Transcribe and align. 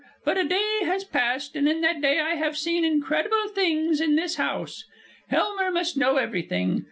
But 0.25 0.39
a 0.39 0.43
day 0.43 0.79
has 0.85 1.03
passed, 1.03 1.55
and 1.55 1.69
in 1.69 1.81
that 1.81 2.01
day 2.01 2.19
I 2.19 2.31
have 2.33 2.57
seen 2.57 2.83
incredible 2.83 3.49
things 3.53 4.01
in 4.01 4.15
this 4.15 4.37
house! 4.37 4.83
Helmer 5.29 5.69
must 5.69 5.95
know 5.95 6.15
everything! 6.17 6.79